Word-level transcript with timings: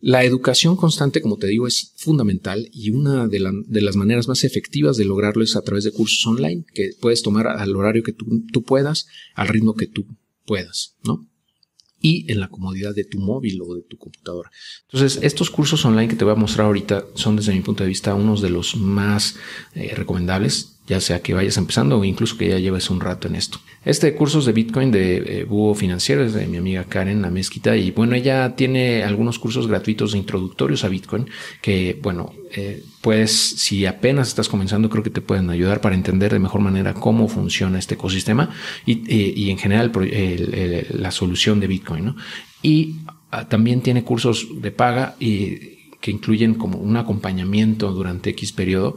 La 0.00 0.24
educación 0.24 0.76
constante, 0.76 1.20
como 1.20 1.36
te 1.36 1.46
digo, 1.46 1.66
es 1.66 1.92
fundamental 1.96 2.70
y 2.72 2.90
una 2.90 3.28
de, 3.28 3.38
las 3.38 3.96
maneras 3.96 4.28
más 4.28 4.44
efectivas 4.44 4.96
de 4.96 5.04
lograrlo 5.04 5.44
es 5.44 5.56
a 5.56 5.62
través 5.62 5.84
de 5.84 5.92
cursos 5.92 6.26
online 6.26 6.64
que 6.74 6.92
puedes 6.98 7.22
tomar 7.22 7.46
al 7.46 7.76
horario 7.76 8.02
que 8.02 8.12
tú, 8.14 8.62
puedas, 8.62 9.06
al 9.34 9.48
ritmo 9.48 9.74
que 9.74 9.86
tú 9.86 10.06
puedas, 10.46 10.96
¿no? 11.04 11.26
y 12.02 12.32
en 12.32 12.40
la 12.40 12.48
comodidad 12.48 12.94
de 12.94 13.04
tu 13.04 13.18
móvil 13.18 13.60
o 13.60 13.74
de 13.74 13.82
tu 13.82 13.98
computadora. 13.98 14.50
Entonces, 14.90 15.22
estos 15.22 15.50
cursos 15.50 15.84
online 15.84 16.08
que 16.08 16.16
te 16.16 16.24
voy 16.24 16.32
a 16.32 16.36
mostrar 16.36 16.66
ahorita 16.66 17.04
son 17.14 17.36
desde 17.36 17.52
mi 17.52 17.60
punto 17.60 17.82
de 17.84 17.90
vista 17.90 18.14
unos 18.14 18.40
de 18.40 18.48
los 18.48 18.74
más 18.76 19.36
eh, 19.74 19.94
recomendables 19.94 20.79
ya 20.86 21.00
sea 21.00 21.22
que 21.22 21.34
vayas 21.34 21.56
empezando 21.56 21.98
o 21.98 22.04
incluso 22.04 22.36
que 22.36 22.48
ya 22.48 22.58
lleves 22.58 22.90
un 22.90 23.00
rato 23.00 23.28
en 23.28 23.36
esto. 23.36 23.60
Este 23.84 24.14
curso 24.14 24.40
es 24.40 24.44
de 24.44 24.52
Bitcoin 24.52 24.90
de 24.90 25.40
eh, 25.40 25.44
Búho 25.44 25.76
es 25.80 26.34
de 26.34 26.46
mi 26.46 26.56
amiga 26.56 26.84
Karen 26.84 27.22
La 27.22 27.30
Mezquita 27.30 27.76
y 27.76 27.92
bueno, 27.92 28.14
ella 28.14 28.56
tiene 28.56 29.04
algunos 29.04 29.38
cursos 29.38 29.68
gratuitos 29.68 30.14
introductorios 30.14 30.84
a 30.84 30.88
Bitcoin 30.88 31.28
que 31.62 31.98
bueno, 32.02 32.32
eh, 32.52 32.82
pues 33.00 33.30
si 33.30 33.86
apenas 33.86 34.28
estás 34.28 34.48
comenzando 34.48 34.90
creo 34.90 35.04
que 35.04 35.10
te 35.10 35.20
pueden 35.20 35.48
ayudar 35.48 35.80
para 35.80 35.94
entender 35.94 36.32
de 36.32 36.40
mejor 36.40 36.60
manera 36.60 36.92
cómo 36.92 37.28
funciona 37.28 37.78
este 37.78 37.94
ecosistema 37.94 38.50
y, 38.84 39.02
y 39.08 39.50
en 39.50 39.58
general 39.58 39.92
la 40.90 41.10
solución 41.10 41.60
de 41.60 41.66
Bitcoin. 41.68 42.16
Y 42.62 42.96
ah, 43.30 43.48
también 43.48 43.80
tiene 43.80 44.04
cursos 44.04 44.48
de 44.60 44.72
paga 44.72 45.16
y 45.18 45.78
que 46.00 46.10
incluyen 46.10 46.54
como 46.54 46.78
un 46.78 46.96
acompañamiento 46.96 47.92
durante 47.92 48.30
X 48.30 48.52
periodo 48.52 48.96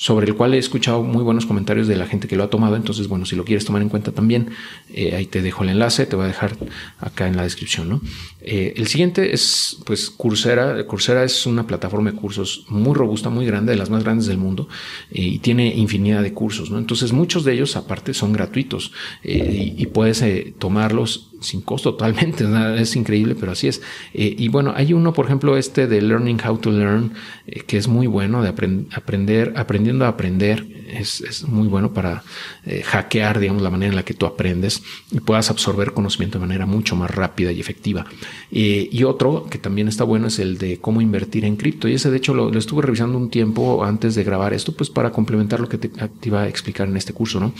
sobre 0.00 0.26
el 0.26 0.34
cual 0.34 0.54
he 0.54 0.58
escuchado 0.58 1.02
muy 1.02 1.22
buenos 1.22 1.44
comentarios 1.44 1.86
de 1.86 1.94
la 1.94 2.06
gente 2.06 2.26
que 2.26 2.34
lo 2.34 2.44
ha 2.44 2.48
tomado. 2.48 2.74
Entonces, 2.74 3.06
bueno, 3.06 3.26
si 3.26 3.36
lo 3.36 3.44
quieres 3.44 3.66
tomar 3.66 3.82
en 3.82 3.90
cuenta 3.90 4.12
también, 4.12 4.48
eh, 4.94 5.14
ahí 5.14 5.26
te 5.26 5.42
dejo 5.42 5.62
el 5.62 5.68
enlace, 5.68 6.06
te 6.06 6.16
voy 6.16 6.24
a 6.24 6.28
dejar 6.28 6.56
acá 7.00 7.28
en 7.28 7.36
la 7.36 7.42
descripción. 7.42 7.90
¿no? 7.90 8.00
Eh, 8.40 8.72
el 8.78 8.86
siguiente 8.86 9.34
es, 9.34 9.76
pues, 9.84 10.08
Coursera. 10.08 10.86
Coursera 10.86 11.22
es 11.22 11.44
una 11.44 11.66
plataforma 11.66 12.12
de 12.12 12.16
cursos 12.16 12.64
muy 12.68 12.94
robusta, 12.94 13.28
muy 13.28 13.44
grande, 13.44 13.72
de 13.72 13.78
las 13.78 13.90
más 13.90 14.02
grandes 14.02 14.26
del 14.26 14.38
mundo, 14.38 14.70
eh, 15.10 15.20
y 15.20 15.38
tiene 15.40 15.66
infinidad 15.74 16.22
de 16.22 16.32
cursos. 16.32 16.70
¿no? 16.70 16.78
Entonces, 16.78 17.12
muchos 17.12 17.44
de 17.44 17.52
ellos, 17.52 17.76
aparte, 17.76 18.14
son 18.14 18.32
gratuitos 18.32 18.92
y, 19.22 19.74
y, 19.82 19.86
puedes 19.92 20.24
tomarlos 20.58 21.29
sin 21.40 21.62
costo 21.62 21.92
totalmente, 21.92 22.46
es 22.80 22.94
increíble, 22.96 23.34
pero 23.34 23.52
así 23.52 23.68
es. 23.68 23.80
Eh, 24.14 24.34
y 24.38 24.48
bueno, 24.48 24.72
hay 24.76 24.92
uno, 24.92 25.12
por 25.12 25.26
ejemplo, 25.26 25.56
este 25.56 25.86
de 25.86 26.02
Learning 26.02 26.38
How 26.46 26.58
to 26.58 26.70
Learn, 26.70 27.12
eh, 27.46 27.60
que 27.66 27.76
es 27.76 27.88
muy 27.88 28.06
bueno, 28.06 28.42
de 28.42 28.48
aprender, 28.48 29.54
aprendiendo 29.56 30.04
a 30.04 30.08
aprender, 30.08 30.66
es, 30.90 31.20
es 31.20 31.44
muy 31.44 31.68
bueno 31.68 31.94
para 31.94 32.22
eh, 32.66 32.82
hackear, 32.82 33.38
digamos, 33.38 33.62
la 33.62 33.70
manera 33.70 33.90
en 33.90 33.96
la 33.96 34.04
que 34.04 34.14
tú 34.14 34.26
aprendes 34.26 34.82
y 35.10 35.20
puedas 35.20 35.50
absorber 35.50 35.92
conocimiento 35.92 36.38
de 36.38 36.46
manera 36.46 36.66
mucho 36.66 36.96
más 36.96 37.10
rápida 37.10 37.52
y 37.52 37.60
efectiva. 37.60 38.06
y 38.50 39.04
otro 39.04 39.46
que 39.48 39.58
también 39.58 39.88
está 39.88 40.04
bueno 40.04 40.26
es 40.26 40.38
el 40.38 40.58
de 40.58 40.78
cómo 40.78 41.00
invertir 41.00 41.44
en 41.44 41.56
cripto. 41.56 41.88
Y 41.88 41.94
ese, 41.94 42.10
de 42.10 42.16
hecho, 42.16 42.34
lo, 42.34 42.50
estuve 42.56 42.82
revisando 42.82 43.16
un 43.16 43.30
tiempo 43.30 43.84
antes 43.84 44.14
de 44.14 44.24
grabar 44.24 44.52
esto, 44.52 44.72
pues 44.72 44.90
para 44.90 45.10
complementar 45.10 45.60
lo 45.60 45.68
que 45.68 45.78
te, 45.78 45.90
iba 46.24 46.42
a 46.42 46.48
explicar 46.48 46.88
en 46.88 46.96
este 46.96 47.12
curso, 47.12 47.40
¿no? 47.40 47.52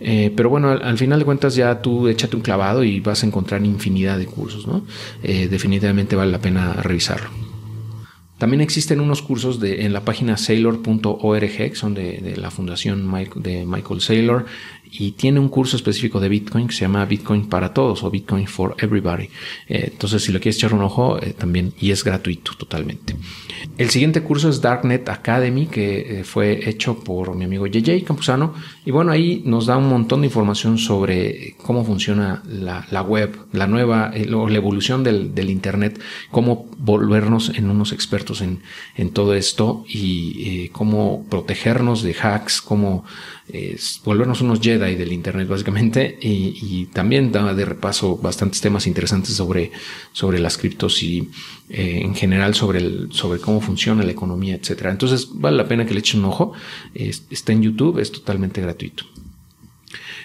Pero 0.00 0.48
bueno, 0.48 0.70
al, 0.70 0.96
final 0.96 1.18
de 1.18 1.24
cuentas 1.24 1.54
ya 1.54 1.82
tú 1.82 2.08
échate 2.08 2.36
un 2.36 2.42
clavado 2.42 2.84
y 2.84 2.99
vas 3.00 3.22
a 3.22 3.26
encontrar 3.26 3.64
infinidad 3.64 4.18
de 4.18 4.26
cursos. 4.26 4.66
Eh, 5.22 5.48
definitivamente 5.48 6.16
vale 6.16 6.32
la 6.32 6.40
pena 6.40 6.74
revisarlo. 6.74 7.30
También 8.40 8.62
existen 8.62 9.00
unos 9.00 9.20
cursos 9.20 9.60
de, 9.60 9.84
en 9.84 9.92
la 9.92 10.02
página 10.06 10.38
sailor.org, 10.38 11.76
son 11.76 11.92
de, 11.92 12.34
la 12.38 12.50
fundación 12.50 13.12
de 13.34 13.66
Michael 13.66 14.00
Saylor, 14.00 14.46
y 14.92 15.12
tiene 15.12 15.40
un 15.40 15.48
curso 15.48 15.76
específico 15.76 16.20
de 16.20 16.28
Bitcoin 16.28 16.68
que 16.68 16.74
se 16.74 16.82
llama 16.82 17.04
Bitcoin 17.04 17.48
para 17.48 17.72
todos 17.72 18.02
o 18.02 18.10
Bitcoin 18.10 18.46
for 18.46 18.74
Everybody. 18.78 19.28
Eh, 19.68 19.90
entonces, 19.92 20.22
si 20.22 20.32
lo 20.32 20.40
quieres 20.40 20.56
echar 20.56 20.74
un 20.74 20.82
ojo, 20.82 21.18
también, 21.38 21.72
y 21.80 21.90
es 21.90 22.04
gratuito 22.04 22.52
totalmente. 22.56 23.16
El 23.76 23.90
siguiente 23.90 24.22
curso 24.22 24.48
es 24.48 24.60
Darknet 24.60 25.08
Academy, 25.08 25.66
que 25.66 26.20
eh, 26.20 26.24
fue 26.24 26.68
hecho 26.68 26.98
por 26.98 27.34
mi 27.34 27.44
amigo 27.44 27.66
JJ 27.66 28.04
Campuzano. 28.04 28.54
Y 28.84 28.90
bueno, 28.90 29.12
ahí 29.12 29.42
nos 29.44 29.66
da 29.66 29.76
un 29.76 29.88
montón 29.88 30.20
de 30.20 30.26
información 30.26 30.78
sobre 30.78 31.56
cómo 31.62 31.84
funciona 31.84 32.42
la, 32.46 33.02
web, 33.02 33.36
la 33.52 33.66
nueva, 33.66 34.10
eh, 34.14 34.26
la 34.26 34.56
evolución 34.56 35.04
del, 35.04 35.50
Internet, 35.50 36.00
cómo 36.30 36.68
volvernos 36.78 37.50
en 37.50 37.70
unos 37.70 37.92
expertos 37.92 38.42
en, 38.42 38.60
todo 39.12 39.34
esto 39.34 39.84
y 39.88 40.64
eh, 40.64 40.70
cómo 40.70 41.24
protegernos 41.28 42.02
de 42.02 42.14
hacks, 42.14 42.60
cómo 42.60 43.04
volvernos 44.04 44.42
unos 44.42 44.60
Jedi 44.60 44.79
del 44.80 45.12
Internet 45.12 45.48
básicamente 45.48 46.18
y, 46.20 46.86
también 46.92 47.30
da 47.30 47.54
de 47.54 47.64
repaso 47.64 48.16
bastantes 48.16 48.60
temas 48.60 48.86
interesantes 48.86 49.34
sobre, 49.34 49.70
sobre 50.12 50.38
las 50.38 50.58
criptos 50.58 51.02
y 51.02 51.30
eh, 51.68 52.00
en 52.02 52.14
general 52.14 52.54
sobre, 52.54 52.78
el, 52.78 53.08
sobre 53.12 53.40
cómo 53.40 53.60
funciona 53.60 54.02
la 54.02 54.12
economía, 54.12 54.56
etcétera. 54.56 54.90
Entonces 54.90 55.28
vale 55.32 55.56
la 55.56 55.68
pena 55.68 55.86
que 55.86 55.94
le 55.94 56.00
echen 56.00 56.20
un 56.20 56.26
ojo. 56.26 56.52
está 56.94 57.52
en 57.52 57.62
YouTube, 57.62 57.98
es 57.98 58.10
totalmente 58.10 58.60
gratuito. 58.60 59.04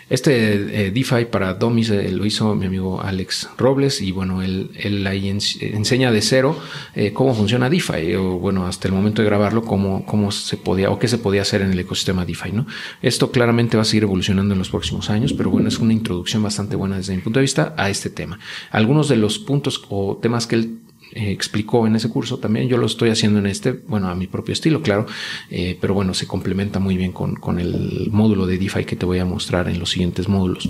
Este 0.08 0.86
eh, 0.86 0.92
DeFi 0.92 1.26
para 1.26 1.56
Domis 1.56 1.90
eh, 1.90 2.12
lo 2.12 2.28
hizo 2.28 2.54
mi 2.54 2.68
amigo 2.68 3.02
Alex 3.02 3.50
Robles 3.58 4.02
y 4.02 4.12
bueno, 4.12 4.44
él, 4.44 4.70
él 4.76 5.06
ahí 5.08 5.30
enseña 5.30 6.12
de 6.12 6.22
cero 6.22 6.60
eh, 6.94 7.12
cómo 7.12 7.34
funciona 7.34 7.72
DeFi 7.72 8.14
o 8.14 8.38
bueno, 8.38 8.68
hasta 8.68 8.88
el 8.88 8.94
momento 8.94 9.24
de 9.24 9.28
grabarlo, 9.28 9.64
cómo, 9.64 10.06
cómo 10.06 10.32
se 10.32 10.58
podía 10.58 10.92
o 10.92 11.00
qué 11.00 11.08
se 11.08 11.18
podía 11.18 11.42
hacer 11.42 11.64
en 11.64 11.72
el 11.72 11.80
ecosistema 11.80 12.24
DeFi, 12.24 12.52
¿no? 12.52 12.68
Esto 13.02 13.32
claramente 13.32 13.78
va 13.78 13.82
a 13.82 13.86
seguir 13.86 14.04
evolucionando 14.04 14.54
en 14.54 14.60
los 14.60 14.70
próximos 14.70 15.10
años, 15.10 15.34
pero 15.34 15.50
bueno, 15.50 15.70
es 15.70 15.80
una 15.80 15.94
introducción 15.94 16.44
bastante 16.44 16.76
buena 16.76 16.98
desde 16.98 17.16
mi 17.16 17.22
punto 17.24 17.40
de 17.40 17.44
vista 17.44 17.74
a 17.76 17.90
este 17.90 18.12
tema. 18.12 18.38
Algunos 18.70 19.10
de 19.10 19.16
los 19.16 19.40
puntos 19.40 19.86
o 19.90 20.18
temas 20.22 20.46
que 20.46 20.56
él 20.56 20.80
eh, 21.16 21.32
explicó 21.32 21.88
en 21.88 21.96
ese 21.96 22.10
curso, 22.10 22.40
también 22.40 22.68
yo 22.68 22.78
lo 22.78 22.86
estoy 22.86 23.10
haciendo 23.10 23.40
en 23.40 23.46
este, 23.46 23.72
bueno, 23.72 24.10
a 24.10 24.16
mi 24.16 24.28
propio 24.28 24.52
estilo, 24.52 24.82
claro, 24.82 25.06
eh, 25.50 25.78
pero 25.80 25.94
bueno, 25.94 26.14
se 26.14 26.28
complementa 26.28 26.80
muy 26.80 26.98
bien 26.98 27.14
con, 27.14 27.36
con, 27.36 27.58
el 27.58 28.10
módulo 28.12 28.46
de 28.46 28.58
DeFi 28.58 28.84
que 28.84 28.98
te 28.98 29.06
voy 29.06 29.20
a 29.20 29.26
mostrar 29.26 29.70
en 29.70 29.80
los 29.80 29.92
siguientes 29.92 30.28
módulos. 30.28 30.70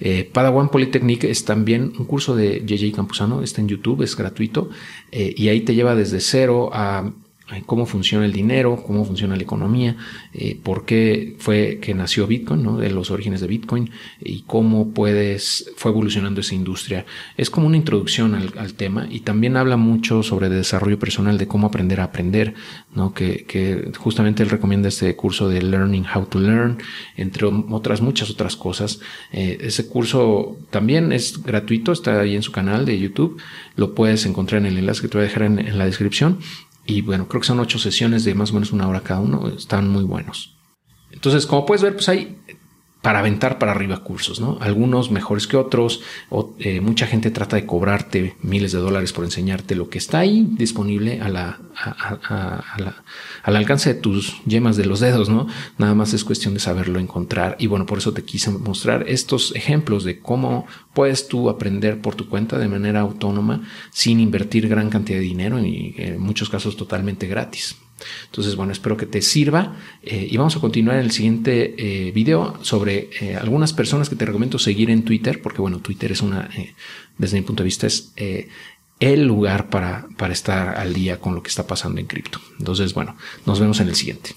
Eh, 0.00 0.28
Padawan 0.32 0.70
Polytechnic 0.70 1.22
es 1.22 1.44
también 1.44 1.92
un 1.96 2.04
curso 2.04 2.34
de 2.34 2.64
JJ 2.66 2.96
Campuzano, 2.96 3.42
está 3.42 3.60
en 3.60 3.68
YouTube, 3.68 4.02
es 4.02 4.16
gratuito 4.16 4.70
y 5.12 5.46
ahí 5.48 5.60
te 5.60 5.76
lleva 5.76 5.94
desde 5.94 6.18
cero 6.18 6.70
a 6.72 7.12
cómo 7.66 7.86
funciona 7.86 8.24
el 8.24 8.32
dinero, 8.32 8.82
cómo 8.86 9.04
funciona 9.04 9.36
la 9.36 9.42
economía, 9.42 9.96
eh, 10.32 10.58
por 10.62 10.84
qué 10.84 11.36
fue 11.38 11.78
que 11.80 11.94
nació 11.94 12.26
Bitcoin, 12.26 12.62
¿no? 12.62 12.76
de 12.78 12.90
los 12.90 13.10
orígenes 13.10 13.40
de 13.40 13.46
Bitcoin 13.46 13.90
y 14.20 14.42
cómo 14.42 14.92
puedes, 14.92 15.72
fue 15.76 15.90
evolucionando 15.90 16.40
esa 16.40 16.54
industria. 16.54 17.06
Es 17.36 17.50
como 17.50 17.66
una 17.66 17.76
introducción 17.76 18.34
al, 18.34 18.70
tema 18.74 19.08
y 19.10 19.20
también 19.20 19.56
habla 19.56 19.76
mucho 19.76 20.22
sobre 20.22 20.48
desarrollo 20.48 20.98
personal, 20.98 21.38
de 21.38 21.48
cómo 21.48 21.66
aprender 21.66 22.00
a 22.00 22.04
aprender, 22.04 22.54
¿no? 22.94 23.12
que, 23.12 23.44
que 23.44 23.90
justamente 23.98 24.42
él 24.42 24.50
recomienda 24.50 24.88
este 24.88 25.14
curso 25.16 25.48
de 25.48 25.60
Learning 25.60 26.06
How 26.14 26.26
to 26.26 26.38
Learn, 26.38 26.78
entre 27.16 27.46
otras 27.46 28.00
muchas 28.00 28.30
otras 28.30 28.54
cosas. 28.54 29.00
Eh, 29.32 29.58
ese 29.62 29.88
curso 29.88 30.56
también 30.70 31.12
es 31.12 31.42
gratuito, 31.42 31.90
está 31.92 32.20
ahí 32.20 32.36
en 32.36 32.42
su 32.42 32.52
canal 32.52 32.84
de 32.84 32.98
YouTube, 32.98 33.40
lo 33.76 33.94
puedes 33.94 34.24
encontrar 34.26 34.60
en 34.60 34.66
el 34.66 34.78
enlace 34.78 35.02
que 35.02 35.08
te 35.08 35.18
voy 35.18 35.24
a 35.24 35.28
dejar 35.28 35.42
en 35.42 35.78
la 35.78 35.86
descripción 35.86 36.38
y 36.90 37.02
bueno, 37.02 37.28
creo 37.28 37.40
que 37.40 37.46
son 37.46 37.60
ocho 37.60 37.78
sesiones 37.78 38.24
de 38.24 38.34
más 38.34 38.50
o 38.50 38.54
menos 38.54 38.72
una 38.72 38.88
hora 38.88 39.02
cada 39.02 39.20
uno. 39.20 39.46
Están 39.48 39.88
muy 39.88 40.02
buenos. 40.02 40.56
Entonces, 41.12 41.46
como 41.46 41.66
puedes 41.66 41.82
ver, 41.82 41.94
pues 41.94 42.08
hay 42.08 42.39
para 43.02 43.20
aventar 43.20 43.58
para 43.58 43.72
arriba 43.72 44.04
cursos, 44.04 44.40
¿no? 44.40 44.58
Algunos 44.60 45.10
mejores 45.10 45.46
que 45.46 45.56
otros, 45.56 46.02
eh, 46.58 46.80
mucha 46.80 47.06
gente 47.06 47.30
trata 47.30 47.56
de 47.56 47.64
cobrarte 47.64 48.36
miles 48.42 48.72
de 48.72 48.78
dólares 48.78 49.14
por 49.14 49.24
enseñarte 49.24 49.74
lo 49.74 49.88
que 49.88 49.96
está 49.96 50.18
ahí 50.18 50.46
disponible 50.50 51.20
a 51.22 51.30
la, 51.30 51.58
al 53.42 53.56
alcance 53.56 53.94
de 53.94 54.00
tus 54.00 54.42
yemas 54.44 54.76
de 54.76 54.84
los 54.84 55.00
dedos, 55.00 55.30
¿no? 55.30 55.46
Nada 55.78 55.94
más 55.94 56.12
es 56.12 56.24
cuestión 56.24 56.52
de 56.52 56.60
saberlo 56.60 56.98
encontrar 56.98 57.56
y 57.58 57.68
bueno, 57.68 57.86
por 57.86 57.98
eso 57.98 58.12
te 58.12 58.22
quise 58.22 58.50
mostrar 58.50 59.04
estos 59.08 59.54
ejemplos 59.56 60.04
de 60.04 60.20
cómo 60.20 60.66
puedes 60.92 61.26
tú 61.26 61.48
aprender 61.48 62.02
por 62.02 62.16
tu 62.16 62.28
cuenta 62.28 62.58
de 62.58 62.68
manera 62.68 63.00
autónoma 63.00 63.62
sin 63.90 64.20
invertir 64.20 64.68
gran 64.68 64.90
cantidad 64.90 65.18
de 65.18 65.24
dinero 65.24 65.58
y 65.58 65.94
en 65.96 66.20
muchos 66.20 66.50
casos 66.50 66.76
totalmente 66.76 67.26
gratis. 67.26 67.76
Entonces, 68.26 68.56
bueno, 68.56 68.72
espero 68.72 68.96
que 68.96 69.06
te 69.06 69.22
sirva 69.22 69.76
eh, 70.02 70.26
y 70.30 70.36
vamos 70.36 70.56
a 70.56 70.60
continuar 70.60 70.96
en 70.96 71.04
el 71.04 71.10
siguiente 71.10 71.74
eh, 71.76 72.12
video 72.12 72.58
sobre 72.62 73.10
eh, 73.20 73.36
algunas 73.36 73.72
personas 73.72 74.08
que 74.08 74.16
te 74.16 74.24
recomiendo 74.24 74.58
seguir 74.58 74.90
en 74.90 75.04
Twitter, 75.04 75.40
porque 75.42 75.60
bueno, 75.60 75.80
Twitter 75.80 76.12
es 76.12 76.22
una, 76.22 76.48
desde 77.18 77.38
mi 77.38 77.46
punto 77.46 77.62
de 77.62 77.66
vista, 77.66 77.86
es 77.86 78.12
el 79.00 79.24
lugar 79.26 79.70
para, 79.70 80.06
para 80.18 80.32
estar 80.32 80.76
al 80.76 80.92
día 80.92 81.20
con 81.20 81.34
lo 81.34 81.42
que 81.42 81.48
está 81.48 81.66
pasando 81.66 82.00
en 82.00 82.06
cripto. 82.06 82.40
Entonces, 82.58 82.92
bueno, 82.94 83.16
nos 83.46 83.58
vemos 83.58 83.80
en 83.80 83.88
el 83.88 83.94
siguiente. 83.94 84.34